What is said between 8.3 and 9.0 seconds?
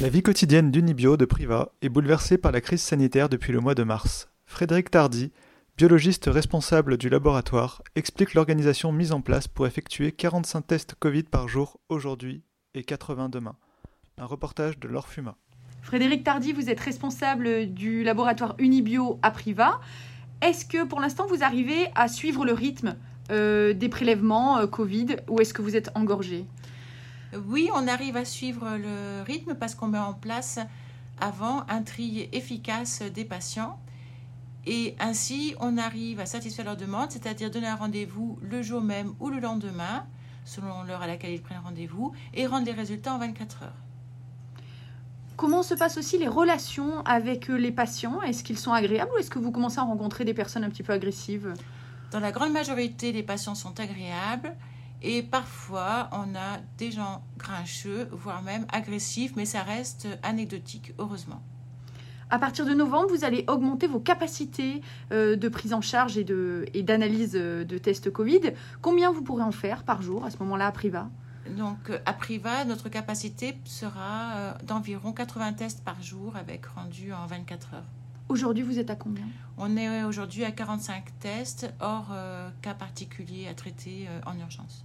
l'organisation